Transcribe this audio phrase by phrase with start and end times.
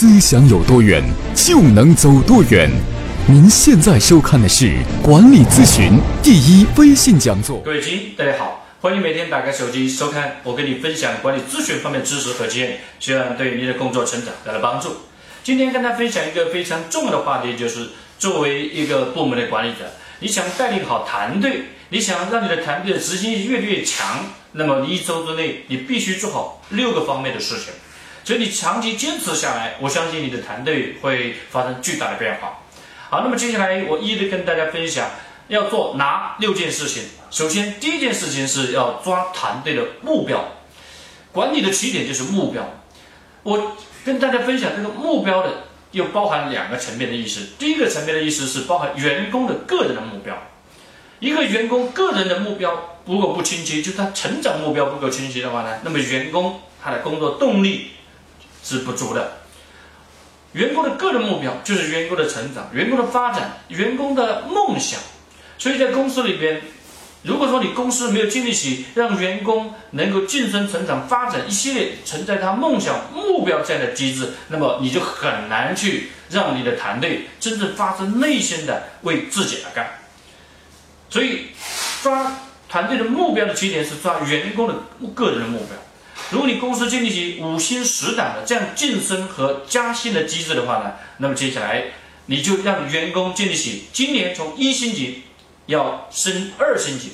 [0.00, 1.02] 思想有多远，
[1.34, 2.70] 就能走多远。
[3.26, 7.58] 您现在收看的是管理咨询第一微信讲座。
[7.62, 14.98] 各位亲，大家好，欢迎每天打开手机收看我跟你分享管理咨询方面知识和经验，希望对您的工作成长带来帮助。
[15.42, 17.88] 今天跟大家分享一个非常重要的话题，就是
[18.20, 19.78] 作为一个部门的管理者，
[20.20, 27.74] 你想带领好团队，你想让你的团队的执行力越来越强，那么你一周之内你必须做好六个方面的事情。
[28.28, 32.58] 所以你长期坚持下来，我相信你的团队会发生巨大的变化。
[33.08, 35.12] 好，那么接下来我一一的跟大家分享
[35.48, 37.04] 要做哪六件事情。
[37.30, 40.44] 首先，第一件事情是要抓团队的目标，
[41.32, 42.68] 管理的起点就是目标。
[43.44, 47.52] 我跟大家分享这个目标的，又包含两个层面的意思。
[47.58, 50.36] 第一个层面的意思是包含员工的个人的目标。
[51.20, 57.92] 一个员工个人的目标如果不清晰，就他成长目标不够清晰的话呢，那么员工他的工作动力
[58.68, 59.38] 是不足的。
[60.52, 64.98] 员工的个人目标就是员工的成长、员工的发展、员工的梦想。
[65.58, 66.62] 所以在公司里边，
[67.22, 79.98] 如果说你公司没有建立起让员工能够晋升、成长、发展一系列存在他梦想目标这样的机制，那么你就很难去让你的团队真正发自内心的为自己而干。
[81.10, 81.46] 所以，
[82.02, 82.32] 抓
[82.68, 84.74] 团队的目标的起点是抓员工的
[85.14, 85.68] 个人的目标。
[86.30, 91.84] 如果你公司建立起五星十档的这样晋升和加薪的机制的话呢，那么接下来
[92.26, 95.22] 你就让员工建立起今年从一星级
[95.64, 97.12] 要升二星级，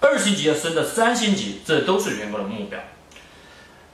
[0.00, 2.78] 二星级要升到三星级，这都是员工的目标。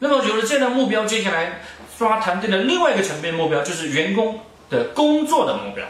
[0.01, 1.61] 那么有了这样的目标，接下来
[1.97, 5.87] 抓团队的另外一个层面目标就是员工的工作的目标。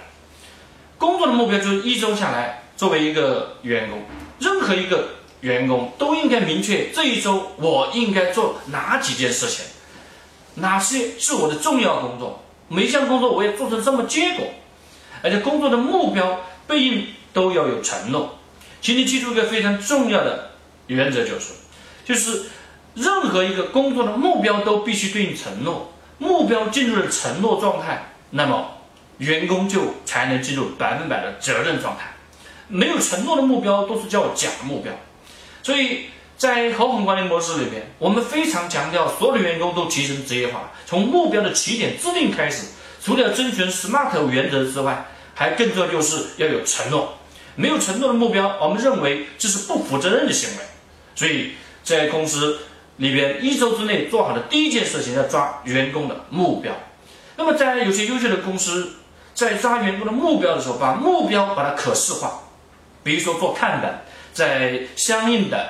[0.98, 4.04] 工作的目标就是一周下来，作为一个员工，
[4.40, 5.15] 任何一个。
[5.40, 9.64] 员工都应该明确这一周我应该做哪几件事情，
[10.54, 14.46] 哪些是我的重要工作，每一项工作我要做成什么结果，
[15.22, 18.38] 而且工作的目标对应都要有承诺。
[18.80, 20.52] 请你记住一个非常重要的
[20.86, 21.52] 原则，就是，
[22.04, 22.44] 就是
[22.94, 28.78] 任何一个工作的目标都必须对应承诺，目标进入了承诺状态，那么
[29.18, 32.14] 员工就才能进入百分百的责任状态。
[32.68, 34.92] 没有承诺的目标都是叫假目标。
[35.66, 36.02] 所以
[36.36, 40.70] 在合伙管理模式里边，我们非常强调所有的员工都提升职业化。
[40.86, 42.68] 从目标的起点制定开始，
[43.02, 47.14] 除了遵循 SMART 原则之外，还更重要就是要有承诺。
[47.56, 50.64] 没有承诺的目标，我们认为这是不负责任的行为。
[51.16, 52.60] 所以在公司
[52.98, 56.72] 里边，一周之内做好的第一件事情要抓员工的目标。
[57.34, 58.92] 那么在有些优秀的公司，
[59.34, 62.44] 在抓员工的目标的时候，把目标把它可视化，
[63.02, 64.04] 比如说做看板。
[64.36, 65.66] 在相应的，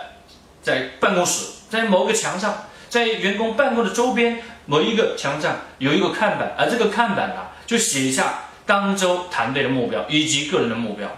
[0.60, 11.09] 在办公室，在某个墙上，在员工办公的周边某一个墙上有一个看板，而这个看板啊，就写一下当周团队的目标以及个人的目标。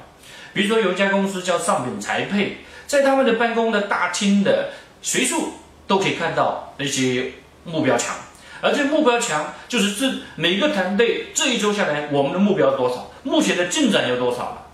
[0.52, 5.54] 比如说有一家公司叫上品财配，在他们的办公的大厅的随处
[5.86, 7.32] 都可以看到那些
[7.64, 8.14] 目标墙，
[8.60, 14.66] 而这目标墙就是这每个团队这一周下来我们的目标多少，目前的进展有多少了，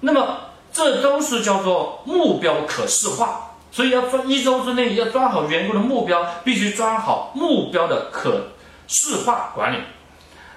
[0.00, 0.45] 那么。
[0.76, 8.48] 这都是叫做目标可视化，所以要抓一周之内要抓好员工的目标，必须抓好目标的可
[8.86, 9.78] 视化管理。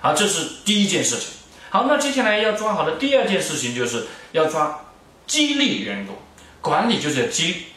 [0.02, 1.30] 好，这是第一件事情。
[1.70, 4.82] 好，那接下来要抓好的第二件事情就是要抓
[5.26, 6.18] 激励员工。
[6.60, 7.68] 管理就是要激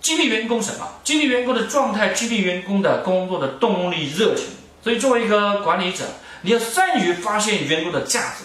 [0.00, 0.88] 激励员工什么？
[1.04, 4.46] 激励员工的状态，激励员工的工作的动力热情。
[4.82, 6.02] 所以作为一个管理者，
[6.42, 8.44] 你要善于发现员工的价值。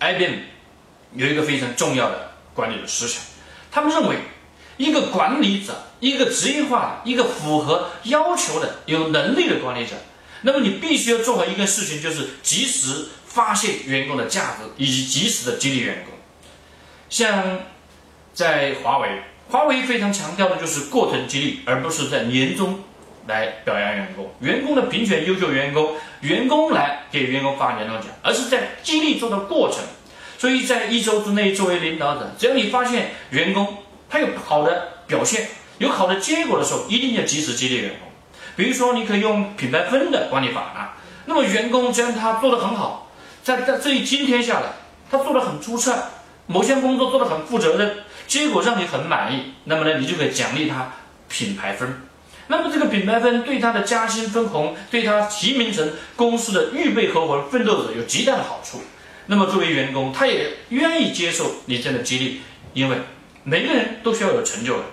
[0.00, 0.40] IBM
[1.14, 2.31] 有一个非常重要的。
[2.54, 3.22] 管理的思想，
[3.70, 4.16] 他们认为，
[4.76, 9.94] 一个管理者，一个职业化、一个符合要求的、有能力的管理者，
[10.42, 16.14] 那么你必须要做好一个事情，就是及时发现员工的价值，以及及时的激励员工。
[17.08, 17.60] 像
[18.32, 22.82] 在华为，华为非常强调的就是过程激励，而不是在年终
[23.26, 29.80] 来表扬员工，员工的评选优秀员工，员工来给员工发年终奖，而是在激励中的过程。
[30.42, 33.76] 所以在一周之内，作为领导者，只要你发现员工
[34.10, 35.46] 他有好的表现、
[35.78, 38.08] 有好的结果的时候，一定要及时激励员工。
[38.56, 40.98] 比如说，你可以用品牌分的管理法啊。
[41.26, 43.12] 那么员工只要他做得很好，
[43.44, 44.72] 在在这一今天下来，
[45.08, 45.96] 他做得很出色，
[46.48, 50.90] 某项工作做得很负责任，结果让你很满意，那么呢，你就可以奖励他
[51.28, 52.02] 品牌分。
[52.48, 58.80] 那么这个品牌分对他的加薪分红，对他提名成公司的预备合伙人、奋斗者有极大的好处。
[59.26, 62.40] 那么作为员工，他也愿意接受你这样的激励，
[62.74, 62.96] 因为
[63.44, 64.84] 每个人都需要有成就感。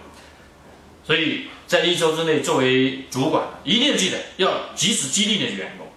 [1.03, 5.87] 所以在一周之内，作为主管，一定要记得要及时激励你的员工。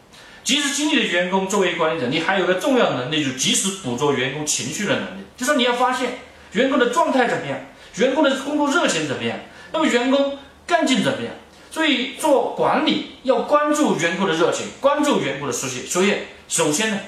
[0.42, 5.22] 及时激励的员工作为管理者，你还有个重要能力，就是及时捕捉员工情绪的能力。
[5.36, 6.18] 就说你要发现
[6.52, 7.60] 员工的状态怎么样，
[7.96, 9.38] 员工的工作热情怎么样，
[9.72, 11.32] 那么员工干劲怎么样。
[11.70, 15.86] 所以做管理要关注员工的热情，关注员工的士气。
[15.86, 16.12] 所以
[16.48, 16.98] 首先呢，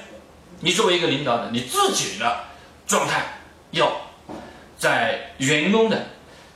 [0.65, 2.45] 你作为一个领导者，你自己的
[2.87, 3.39] 状态
[3.69, 4.01] 要
[4.79, 6.07] 在员工的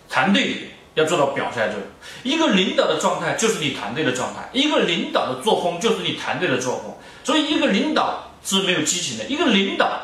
[0.10, 0.66] 团队里。
[0.96, 1.84] 要做到表率作用。
[2.24, 6.98] 一个领导的状态就是你团队的状态，一个领导的作风就是你团队的作风。
[7.24, 10.02] 所以，一个领导是没有激情的，一个领导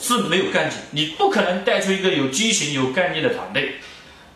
[0.00, 0.80] 是没有干劲。
[0.92, 3.76] 你不可能带出一个有激情、有干劲的团队。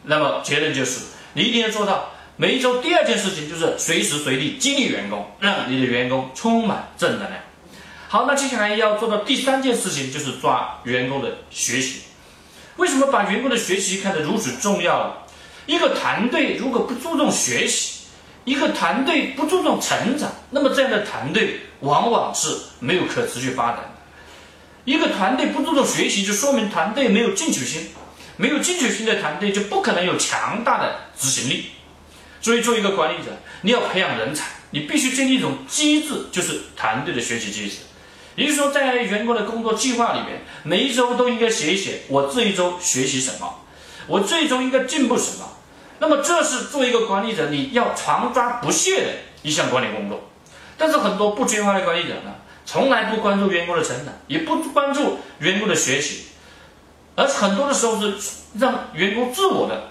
[0.05, 7.33] 那么，结论就是，你一定要做到每一周第二件事情就是随时随地激励员工，让你的员工充满正能量。
[8.15, 12.03] 好，那接下来要做到第三件事情就是抓员工的学习。
[12.77, 15.27] 为什么把员工的学习看得如此重要？
[15.67, 18.05] 一个团队如果不注重学习，
[18.45, 23.91] 一个团队不注重成长，那么这样的团队往往是没有可持续发展的。
[24.85, 27.91] 一个团队不注重学习，就说明团队没有进取心，
[28.37, 31.65] 没有进取心的团队就不可能有强大的执行力。
[32.41, 33.33] 所以，作为一个管理者，
[33.63, 37.79] 你要培养人才，你必须建立一种机制，就是团队的学习机制。
[38.37, 43.61] 也就是说，在员工的工作计划里面，每一周都应该写一写我这一周学习什么。
[44.07, 45.49] 我最终应该进步什么？
[46.01, 49.11] 那么这是作为一个管理者你要常抓不懈的
[49.43, 50.29] 一项管理工作。
[50.77, 52.35] 但是很多不专化的管理者呢，
[52.67, 56.25] 从来不关注员工的成长，也不关注员工的学习，
[57.15, 58.15] 而很多的时候是
[58.59, 59.91] 让员工自我的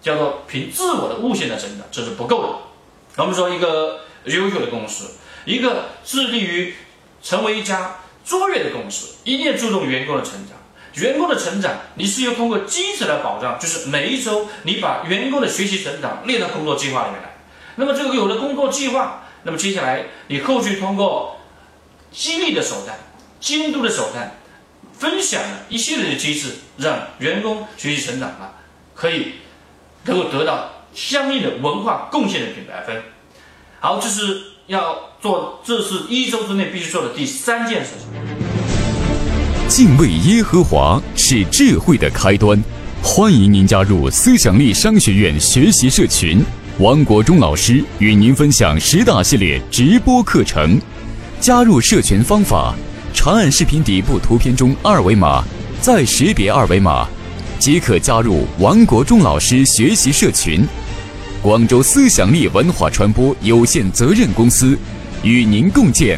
[0.00, 3.22] 叫做凭自我的悟性的成长，这是不够的。
[3.22, 5.10] 我们说一个优秀的公司，
[5.44, 6.74] 一个致力于
[7.22, 10.58] 成为一家卓越的公司，一定要注重员工的成长。
[11.02, 17.34] 员工的成长，你是要通过机制来保障，就是每一周你把员工的学习成长列到工作计划里面来。
[17.76, 21.38] 那么这个有了工作计划，那么接下来你后续通过
[22.10, 22.98] 激励的手段、
[23.40, 24.36] 监督的手段、
[24.92, 28.56] 分享的一系列的机制，让员工学习成长了，
[28.94, 29.36] 可以
[30.04, 33.02] 能够得到相应的文化贡献的品牌分。
[33.80, 38.08] 好，这是要做，这是一周之内必须做的第三件事情。
[39.68, 42.62] 敬畏耶和华是智慧的开端，
[43.02, 46.44] 欢迎您加入思想力商学院学习社群。
[46.78, 50.80] 王国忠老师与您分享十大系列直播课程。
[51.40, 52.72] 加入社群方法：
[53.12, 55.42] 长按视频底部图片中二维码，
[55.80, 57.08] 再识别二维码，
[57.58, 60.64] 即可加入王国忠老师学习社群。
[61.42, 64.78] 广州思想力文化传播有限责任公司
[65.24, 66.16] 与您共建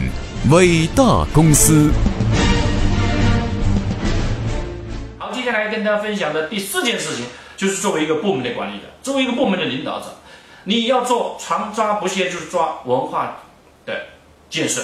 [0.50, 1.90] 伟大公司。
[5.16, 7.24] 好接下来跟大家分享的第四件事情，
[7.56, 10.14] 就是作为一个部门的管理者，作为一个部门的领导者，
[10.64, 13.38] 你要做常抓不懈，就是抓文化
[13.86, 13.94] 的
[14.50, 14.82] 建设。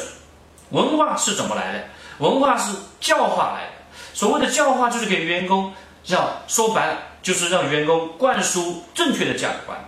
[0.70, 1.84] 文化是怎么来的？
[2.16, 3.72] 文化是教化来的。
[4.14, 5.70] 所谓的教化，就是给员工，
[6.06, 9.78] 要说白了，就是让员工灌输正确的价值观。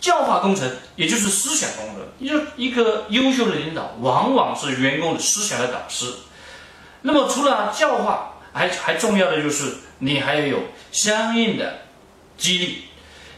[0.00, 2.04] 教化工程，也就是思想工程。
[2.18, 6.06] 一个一个优秀的领导，往往是员工的思想的导师。
[7.02, 10.58] 那么，除了教化，还还重要的就是你还要有
[10.90, 11.80] 相应的
[12.36, 12.84] 激励。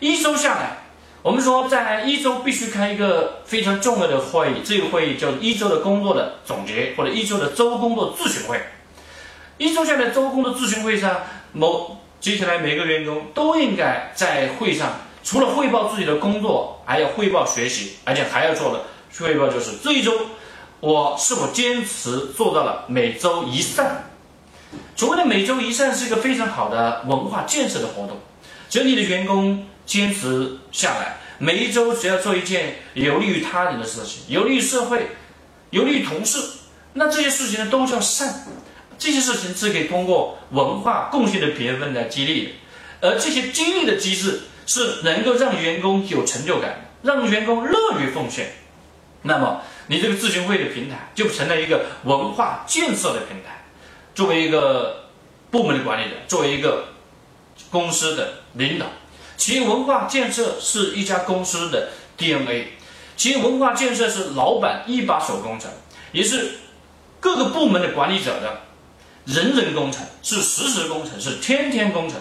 [0.01, 0.79] 一周下来，
[1.23, 8.59] 我们说在一周必须开一个非常重要的会议，这个会议叫一周的工作的总结或者一周的周工作咨询会。
[9.59, 11.21] 一周下来周工作咨询会上，
[11.53, 18.85] 某接下来每个员工都应该在会上除了汇报自己的工作，还要汇报学习，而且还要做的
[19.19, 20.13] 汇报就是这一周
[20.81, 24.11] 我是否坚持做到了每周一善。
[24.97, 28.19] 所谓的每周一善是一个非常好的文化建设的活动，
[28.69, 35.09] 只要你的员工坚持下来，每一周只要做一件有利于他人的事情，有利于社会，
[35.71, 36.39] 有利于同事，
[36.95, 38.47] 那这些事情呢都叫善。
[38.99, 42.51] 这些事情是可以通过文化贡献的评分来激励的，
[43.09, 48.53] 而这些激励的机制是能够让员工有成就感，让员工乐于奉献。
[49.23, 53.65] 那么你这个咨询会的平台就成了一个文化建设的平台。
[54.15, 55.07] 作为一个
[55.51, 56.85] 部门的管理者，作为一个
[57.69, 58.87] 公司的领导，
[59.37, 62.75] 企业文化建设是一家公司的 DNA。
[63.17, 65.69] 企业文化建设是老板一把手工程，
[66.13, 66.59] 也是
[67.19, 68.61] 各个部门的管理者的
[69.25, 72.21] 人人工程，是实时工程，是天天工程。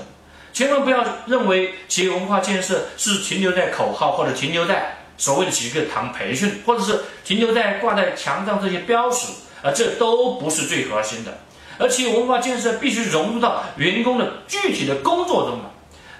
[0.53, 11.39] 千万不要认为企业文化建设是停留在口号，或者停留在所谓的几个堂培训，或者是停留在挂在墙上这些标识，啊，这都不是最核心的。
[11.77, 15.69] 而企业文化建设必须融入到员工的具体的工作中来。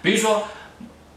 [0.02, 0.48] 比如说，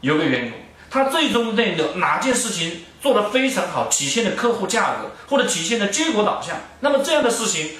[0.01, 7.71] 有个员工，他最终那个哪件事情做得非常好，体现了客户价格或者体现了结果导向，那么这样的事情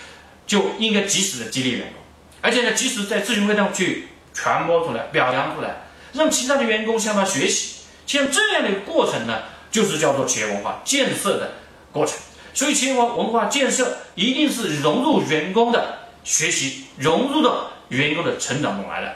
[0.47, 2.01] 就应该及时的激励员工，
[2.39, 7.83] 而且呢，及时在咨询会上去传播出来、表扬出来，让其他的员工向他学习。
[8.05, 11.51] 像这样的过程呢，就是叫做企业文化建设的
[11.91, 12.17] 过程。
[12.53, 19.13] 所以，企业文文化建设一定是融入员工的学习，融入到员工的成长中来的。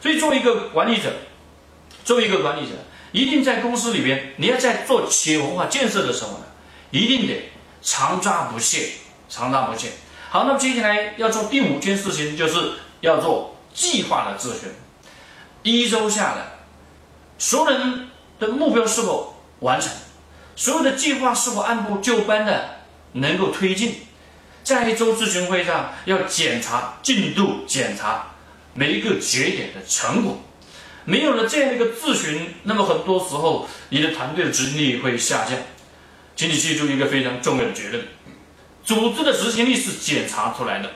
[0.00, 1.12] 所以，作为一个管理者，
[2.04, 2.72] 作为一个管理者。
[3.12, 6.44] 一定在公司里边，你要在做企业文化建设的时候呢，
[6.92, 7.50] 一定得
[7.82, 8.90] 常抓不懈，
[9.28, 9.88] 常抓不懈。
[10.28, 14.70] 好，那么接下来要做第五件事情，就是要做计划的咨询。
[15.62, 16.52] 一周下来，
[17.38, 18.08] 所有人
[18.38, 19.90] 的目标是否完成？
[20.56, 22.80] 所有的计划是否按部就班的
[23.12, 23.94] 能够推进？
[24.62, 28.32] 在一周咨询会上要检查进度，检查
[28.74, 30.38] 每一个节点的成果。
[31.06, 35.58] 没有了这样一个咨询，那么很多时候你的团队的执行力会下降。
[36.36, 38.02] 请你记住一个非常重要的结论：
[38.84, 40.90] 组织的执行力是检查出来的。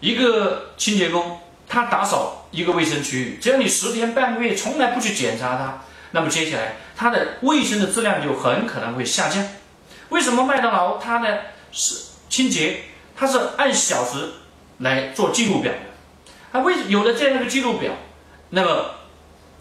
[0.00, 5.82] 一个清洁工，他打扫一个卫生区域，只要你十天半个月从来不去检查它，
[6.12, 9.46] 那么接下来它的卫生的质量就很可能会下降。
[10.08, 11.38] 为什么麦当劳它呢
[11.72, 11.96] 是
[12.28, 12.82] 清洁，
[13.16, 14.30] 它是按小时
[14.78, 15.78] 来做记录表的？
[16.52, 17.92] 它为有了这样一个记录表，
[18.50, 18.92] 那么。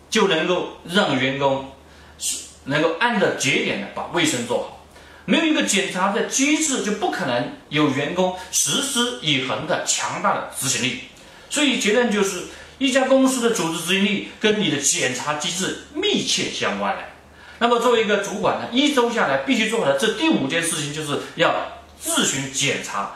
[0.08, 1.74] 就能够让员工
[2.18, 4.86] 是能够按照节点的把卫生做好，
[5.26, 11.02] 没有一个检查的机制，就不可能有员工持之以恒的强大的执行力。
[11.50, 12.44] 所以结论就是，
[12.78, 17.04] 一家公司的组织执行力跟你的检查机制密切相关的。
[17.60, 21.54] 那么作为一个主管呢，一周下来必须做好的这第五件事情，就是要
[22.00, 23.14] 自行检查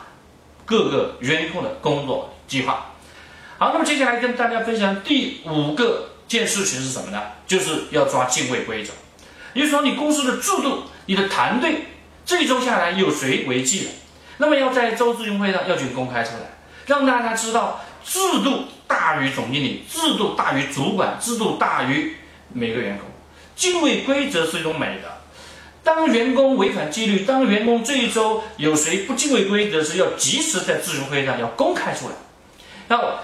[0.65, 2.93] 各个员工的工作计划。
[3.57, 6.09] 好，那么接下来跟大家分享第五个。
[6.29, 7.19] 件事情是什么呢？
[7.47, 8.93] 就是要抓敬畏规则。
[9.55, 11.85] 也就是说，你公司的制度、你的团队
[12.23, 13.91] 这一周下来有谁违纪了？
[14.37, 22.15] 那么要在周咨询会上要去公开出来，让大家知道制度大于总经理，制度大于主管，制度大于
[22.53, 23.07] 每个员工。
[23.55, 25.09] 敬畏规则是一种美德。
[25.83, 32.15] 当员工违反纪律，当员工这一周有谁不敬畏规则时，要及时在咨询会上要公开出来。
[32.87, 33.19] 那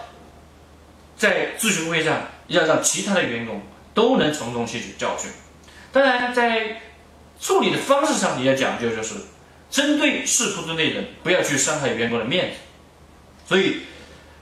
[1.18, 2.28] 在咨询会上。
[2.48, 3.60] 要让其他的员工
[3.96, 5.32] 都能从中吸取教训。
[5.92, 6.80] 当然，在
[7.42, 9.16] 处理的方式上，你要讲究就是
[9.72, 12.58] 针对事故的内容，不要去伤害员工的面子。
[13.48, 13.78] 所以，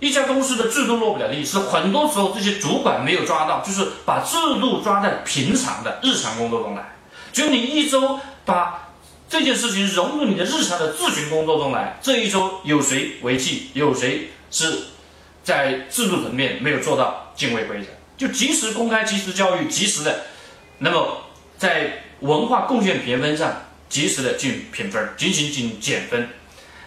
[0.03, 6.95] 一家公司的制度落不了地，是很多时候这些主管没有抓到，就是把制度抓在平常的日常工作中来。
[7.31, 8.89] 只有你一周把
[9.29, 14.87] 这件事情融入你的日常的咨询工作中来，这一周有谁违纪，有谁是。
[15.41, 20.21] 在制度层面没有做到敬畏规则，就及时公开、及时教育、及时的，
[20.77, 21.17] 那么
[21.57, 26.29] 在文化贡献评分上及时的进评分，进行进行减分。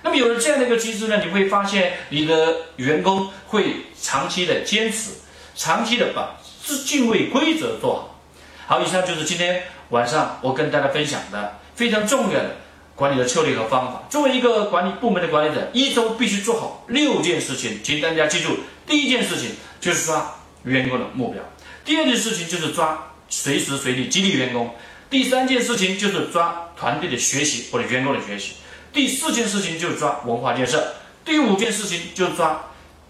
[0.06, 5.10] 那么有了这样的一个机制呢，你会发现你的员工会长期的坚持，
[5.56, 8.20] 长期的把自敬畏规则做好。
[8.68, 12.54] 好，以上就是今天晚上我跟大家分享的非常重要的。
[12.94, 14.04] 管理的策略和方法。
[14.08, 21.42] 作为一个管理部门的管理者，一周必须做好六件事情，请大家记住：第一件事情就是抓员工的目标；
[21.84, 24.68] 第二件事情就是抓随时随地激励员工；
[25.10, 28.54] 第三件事情就是抓团队的学习或者员工的学习；
[28.92, 30.78] 第四件事情就是抓文化建设；
[31.24, 32.64] 第五件事情就是抓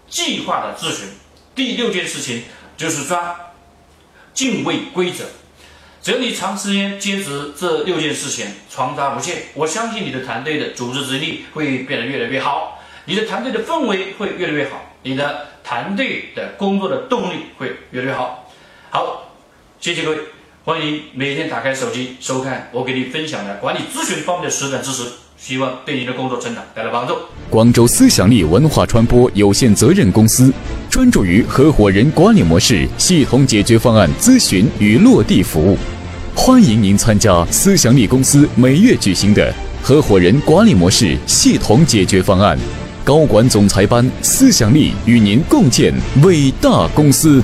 [0.09, 1.07] 计划的咨询；
[1.55, 2.43] 第六件事情
[2.75, 3.39] 就是抓
[4.33, 5.25] 敬畏规则。
[6.01, 18.49] 只要你长时间坚持这六件事情，常抓不懈，我相信你的团队的组织执行力会变得越来越好，你的团队的氛围会越来越好，你的团队的工作的动力会越来越好。
[18.89, 19.33] 好，
[19.81, 20.17] 谢谢各位，
[20.63, 25.03] 欢迎每天打开手机收看我给你分享的管理咨询方面的实战知识，
[25.37, 27.13] 希望对您的工作成长带来帮助。
[27.49, 30.51] 广州思想力文化传播有限责任公司
[30.89, 35.77] 专注于合伙人管理模式系统解决方案咨询与落地服务。
[36.35, 42.57] 欢迎您参加思想力公司每月举行的合伙人管理模式系统解决方案
[43.03, 47.41] 高管总裁班，思想力与您共建伟大公司。